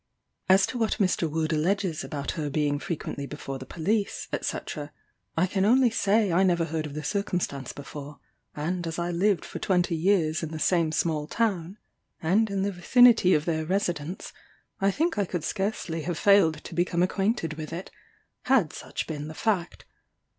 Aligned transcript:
"As 0.49 0.65
to 0.65 0.79
what 0.79 0.93
Mr. 0.93 1.29
Wood 1.29 1.53
alleges 1.53 2.03
about 2.03 2.31
her 2.31 2.49
being 2.49 2.79
frequently 2.79 3.27
before 3.27 3.59
the 3.59 3.67
police, 3.67 4.27
&c. 4.41 4.57
I 5.37 5.45
can 5.45 5.63
only 5.63 5.91
say 5.91 6.31
I 6.31 6.41
never 6.41 6.65
heard 6.65 6.87
of 6.87 6.95
the 6.95 7.03
circumstance 7.03 7.71
before; 7.71 8.17
and 8.55 8.87
as 8.87 8.97
I 8.97 9.11
lived 9.11 9.45
for 9.45 9.59
twenty 9.59 9.95
years 9.95 10.41
in 10.41 10.49
the 10.49 10.57
same 10.57 10.91
small 10.91 11.27
town, 11.27 11.77
and 12.19 12.49
in 12.49 12.63
the 12.63 12.71
vicinity 12.71 13.35
of 13.35 13.45
their 13.45 13.63
residence, 13.63 14.33
I 14.79 14.89
think 14.89 15.19
I 15.19 15.25
could 15.25 15.43
scarcely 15.43 16.01
have 16.01 16.17
failed 16.17 16.63
to 16.63 16.73
become 16.73 17.03
acquainted 17.03 17.53
with 17.53 17.71
it, 17.71 17.91
had 18.45 18.73
such 18.73 19.05
been 19.05 19.27
the 19.27 19.35
fact. 19.35 19.85